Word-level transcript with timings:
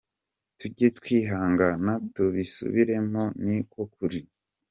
Tujye 0.57 0.87
twihangana 0.97 1.91
tubisubiremo 2.13 3.23
ni 3.45 3.57
ko 3.71 3.81
kuri. 3.93 4.19